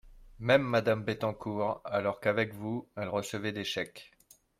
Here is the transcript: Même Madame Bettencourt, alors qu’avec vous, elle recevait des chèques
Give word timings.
Même 0.39 0.63
Madame 0.63 1.03
Bettencourt, 1.03 1.81
alors 1.85 2.19
qu’avec 2.19 2.55
vous, 2.55 2.89
elle 2.97 3.07
recevait 3.09 3.51
des 3.51 3.63
chèques 3.63 4.11